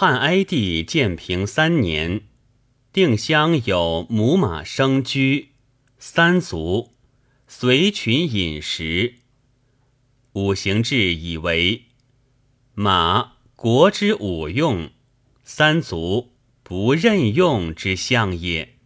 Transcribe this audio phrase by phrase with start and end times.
[0.00, 2.20] 汉哀帝建平三年，
[2.92, 5.48] 定襄有母马生驹，
[5.98, 6.92] 三足，
[7.48, 9.14] 随群饮食。
[10.34, 11.86] 五行志以为
[12.74, 14.92] 马国之五用，
[15.42, 16.30] 三足
[16.62, 18.77] 不任用之象也。